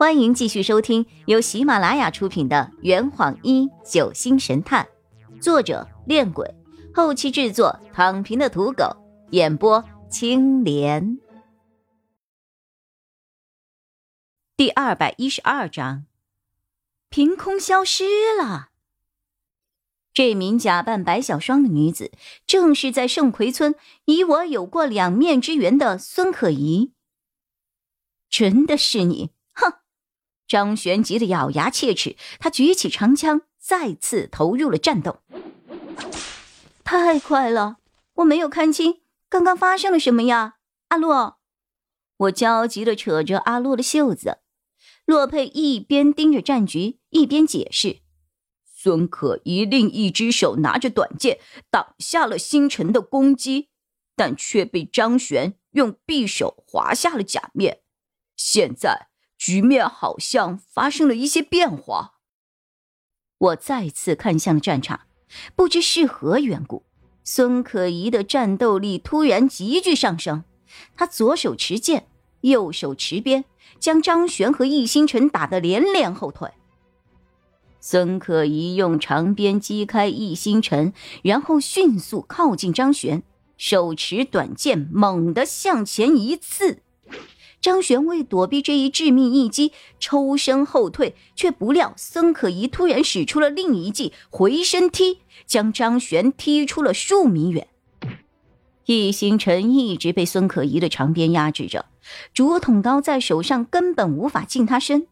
[0.00, 4.88] 欢迎继续收听由喜马拉雅出品的《圆谎一九星神探》，
[5.42, 6.54] 作者：恋鬼，
[6.94, 8.96] 后期制作：躺平的土狗，
[9.32, 11.18] 演播：青莲。
[14.56, 16.06] 第二百一十二章，
[17.10, 18.04] 凭空消失
[18.42, 18.70] 了。
[20.14, 22.10] 这名假扮白小霜的女子，
[22.46, 23.74] 正是在圣葵村
[24.06, 26.94] 与我有过两面之缘的孙可怡。
[28.30, 29.32] 真的是你！
[30.50, 35.20] 张璇急得咬牙切齿，他举起长枪，再次投入了战斗。
[36.82, 37.76] 太快了，
[38.14, 40.56] 我没有看清刚刚发生了什么呀，
[40.88, 41.38] 阿洛！
[42.16, 44.38] 我焦急地扯着阿洛的袖子。
[45.04, 48.00] 洛佩一边盯着战局，一边解释
[48.66, 51.38] ：“孙可一另一只手拿着短剑
[51.70, 53.68] 挡下了星辰的攻击，
[54.16, 57.82] 但却被张璇用匕首划下了假面。
[58.34, 59.09] 现在。”
[59.40, 62.16] 局面好像发生了一些变化。
[63.38, 65.00] 我再次看向了战场，
[65.56, 66.84] 不知是何缘故，
[67.24, 70.44] 孙可怡的战斗力突然急剧上升。
[70.94, 72.06] 他左手持剑，
[72.42, 73.46] 右手持鞭，
[73.78, 76.50] 将张璇和易星辰打得连连后退。
[77.80, 83.22] 孙可怡用长鞭击开易星辰，然后迅速靠近张璇，
[83.56, 86.82] 手持短剑猛地向前一刺。
[87.60, 97.68] 张玄为躲避这一致命一击，抽身后退，却不料孙可怡突然使出了另一记回身踢，将张玄踢出了数米远。
[98.86, 101.86] 易星辰一直被孙可怡的长鞭压制着，
[102.34, 105.06] 竹筒刀在手上根本无法近他身。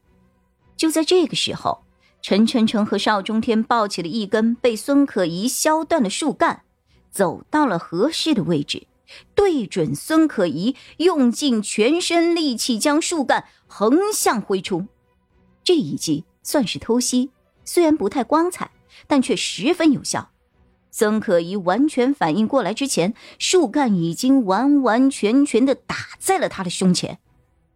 [0.77, 1.85] 就在这个时候，
[2.21, 6.63] 陈晨晨和邵中天抱起了一根被孙可怡削断的树干，
[7.13, 8.88] 走到了合适的位置。
[9.35, 14.87] 对准孙可怡，用尽全身力气将树干横向挥出。
[15.65, 17.31] 这一击算是偷袭，
[17.65, 18.71] 虽然不太光彩，
[19.07, 20.31] 但却十分有效。
[20.91, 27.19] 孙可怡完全反应过来之前，树干已经完完全全的打在了他的胸前，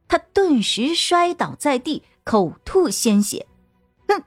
[0.08, 3.46] 他顿时摔倒在地，口吐鲜血。
[4.08, 4.24] 哼！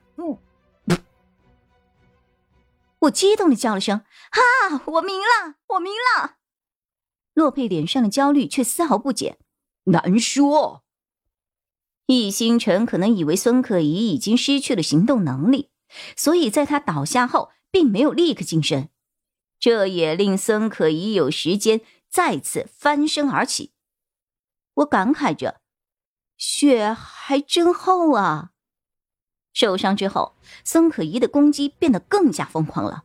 [3.00, 4.02] 我激动的叫了声
[4.32, 4.82] ：“哈！
[4.86, 6.35] 我明了，我明了！”
[7.36, 9.38] 洛佩脸上的焦虑却丝毫不减，
[9.84, 10.84] 难说。
[12.08, 15.70] 易星辰可能以为孙可怡已经失去了行动能力，
[16.16, 18.90] 所以在他倒下后，并没有立刻近身，
[19.60, 23.74] 这也令孙可怡有时间再次翻身而起。
[24.76, 25.62] 我感慨着，
[26.38, 28.52] 雪还真厚啊！
[29.52, 33.04] 受伤之后，孙可怡的攻击变得更加疯狂了。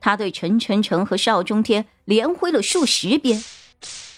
[0.00, 3.42] 他对陈晨晨和邵中天连挥了数十鞭，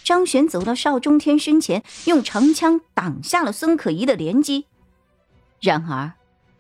[0.05, 4.67] 张璇走到邵中天身前，用长枪挡下了孙可怡的连击。
[5.61, 6.13] 然而，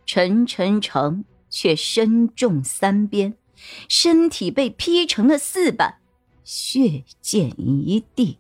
[0.07, 3.37] 陈晨晨却身中三鞭，
[3.89, 5.99] 身体被劈成了四半，
[6.45, 8.39] 血溅一地。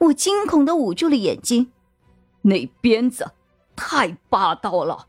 [0.00, 1.72] 我惊恐的捂住了眼睛，
[2.42, 3.32] 那鞭子
[3.74, 5.06] 太霸道了。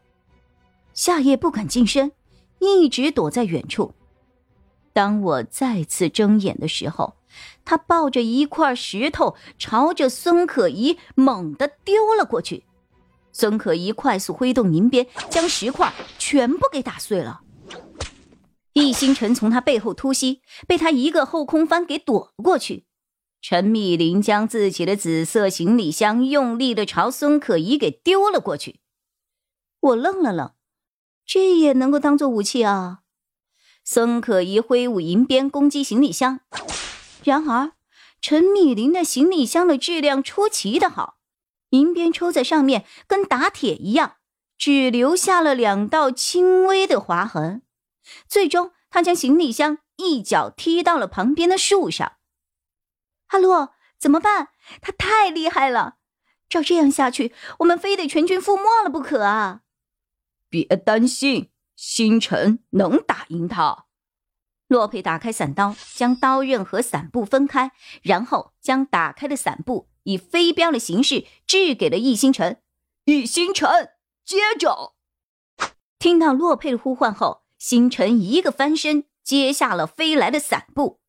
[0.93, 2.11] 夏夜不敢近身，
[2.59, 3.93] 一直躲在远处。
[4.97, 7.17] 当我再次睁眼的时候，
[7.63, 12.63] 他抱着一块石头朝着孙可怡猛地丢了过去。
[13.31, 17.41] 孙可怡快速挥动银鞭，将石块全部给打碎了。
[18.73, 22.87] 易星辰从他背后突袭，被他一个后空翻给躲了过去。
[23.39, 28.79] 陈密林将自己的紫色行李箱用力的朝孙可怡给丢了过去。
[29.79, 30.53] 我愣了愣，
[31.23, 33.01] 这也能够当做武器啊？
[33.89, 36.41] 孙可怡挥舞银鞭攻击行李箱，
[37.23, 37.71] 然而
[38.19, 41.19] 陈密林的行李箱的质量出奇的好，
[41.69, 44.17] 银鞭抽在上面跟打铁一样，
[44.57, 47.61] 只留下了两道轻微的划痕。
[48.27, 52.17] 最终，他将行李箱一脚踢到了旁边的树上。
[53.27, 54.49] 阿洛，怎么办？
[54.81, 55.95] 他太厉害了，
[56.49, 59.61] 照这样下去，我们非得全军覆没了不可啊！
[60.49, 61.51] 别担心。
[61.77, 63.85] 星辰能打赢他。
[64.67, 67.71] 洛佩打开伞刀，将刀刃和伞布分开，
[68.01, 72.61] 然后将打开的伞布以飞镖的形式掷给了易星辰。
[73.05, 73.91] 易星辰，
[74.25, 74.95] 接着！
[75.97, 80.99] 听到洛佩的呼唤后，星辰一个翻身接下了飞来的伞布。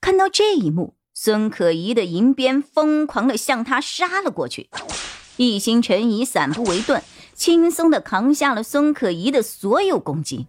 [0.00, 4.70] 看到这一幕，孙可怡的银鞭疯狂的向他杀了过去。
[5.36, 7.02] 易星辰以伞布为盾。
[7.40, 10.46] 轻松的扛下了孙可怡的所有攻击。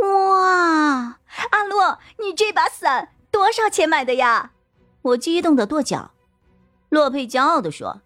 [0.00, 1.18] 哇，
[1.50, 4.52] 阿洛，你这把伞多少钱买的呀？
[5.02, 6.12] 我激动的跺脚。
[6.88, 8.02] 洛佩骄傲的说：“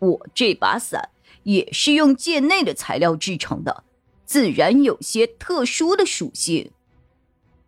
[0.00, 1.10] 我这把伞
[1.42, 3.84] 也是用界内的材料制成的，
[4.24, 6.70] 自然有些特殊的属性。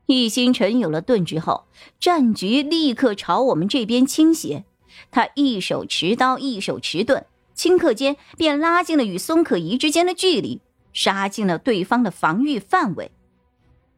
[0.06, 1.66] 易星辰有了盾之后，
[2.00, 4.64] 战局立刻朝我们这边倾斜。
[5.10, 7.26] 他一手持刀，一手持盾，
[7.58, 10.60] 顷刻间便拉近了与孙可怡之间的距离，
[10.92, 13.10] 杀进了对方的防御范围。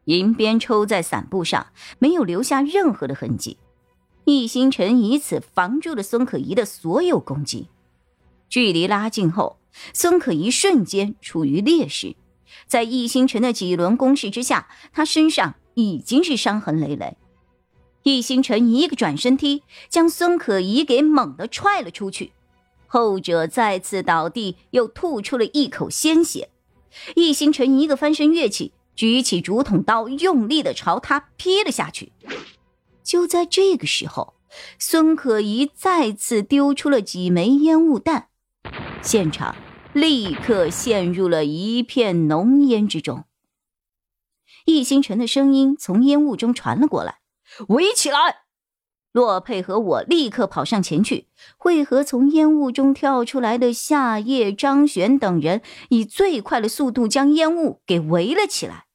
[0.07, 1.67] 银鞭抽在伞布上，
[1.99, 3.59] 没有留下任何的痕迹。
[4.25, 7.69] 易星辰以此防住了孙可怡的所有攻击。
[8.49, 9.59] 距离拉近后，
[9.93, 12.17] 孙可怡瞬间处于劣势。
[12.67, 17.19] 在易星辰的几轮攻势之下，他身上已经是伤痕累累。
[18.05, 22.33] 易星辰一个转身踢，将孙可怡给猛地踹了出去，
[22.93, 26.51] 后者再次倒地，又吐出了一口鲜血。
[27.15, 32.13] 易星辰一个翻身跃起，举起竹筒刀，用力的朝他劈了下去。
[33.05, 34.35] 就在这个时候，
[34.77, 38.27] 孙可怡再次丢出了几枚烟雾弹，
[39.01, 39.55] 现场
[39.93, 43.23] 立刻陷入了一片浓烟之中。
[44.65, 47.21] 易星辰的声音从烟雾中传了过来。
[47.69, 48.19] 围起来！
[49.13, 51.27] 洛佩和我立刻跑上前去，
[51.57, 58.87] 会合从烟雾中跳出来的夏夜、张璇等人，以最快的速度将烟雾给围了起来。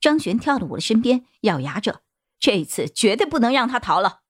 [0.00, 2.02] 张璇跳到我的身边，咬牙着
[2.38, 4.20] ：“这次绝对不能让他逃了。”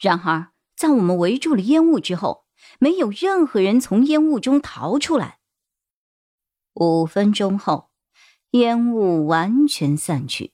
[0.00, 2.46] 然而，在我们围住了烟雾之后，
[2.80, 5.38] 没有任何人从烟雾中逃出来。
[6.74, 7.90] 五分钟后，
[8.52, 10.52] 烟雾完全散去。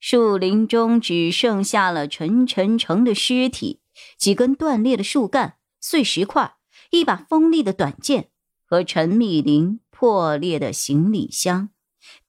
[0.00, 3.82] 树林中只剩下了陈晨成的尸体、
[4.16, 6.56] 几根断裂的树干、碎石块、
[6.90, 8.30] 一把锋利的短剑
[8.64, 11.68] 和陈密林破裂的行李箱，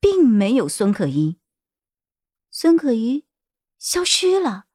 [0.01, 1.37] 并没有孙可依。
[2.49, 3.23] 孙可依
[3.79, 4.65] 消失了，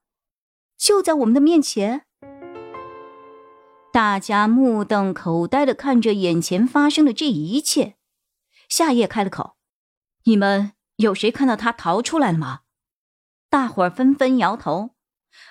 [0.78, 2.06] 就在我们的面前。
[3.92, 7.96] 大家目瞪口呆的看着眼前发生的这一切。
[8.70, 9.56] 夏夜开了口
[10.24, 12.60] ：“你们有谁看到他逃出来了吗？”
[13.48, 14.90] 大伙儿纷纷摇头。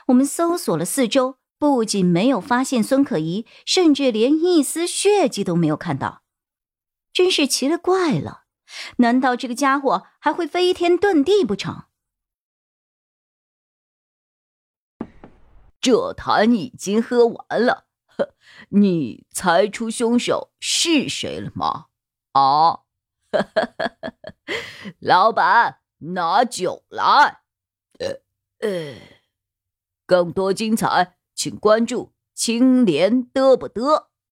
[0.07, 6.23] 我们搜索了四周，不仅没有发现孙可怡，甚至连一丝血迹都没有看到。
[7.13, 8.45] 真是奇了怪了，
[8.97, 11.85] 难道这个家伙还会飞天遁地不成？
[15.79, 18.33] 这坛已经喝完了，呵
[18.69, 21.85] 你猜出凶手是谁了吗？
[22.31, 22.81] 啊，
[24.99, 27.43] 老板，拿酒来。
[27.99, 28.19] 呃
[28.59, 28.95] 呃，
[30.05, 34.07] 更多精彩，请关注青莲嘚不嘚。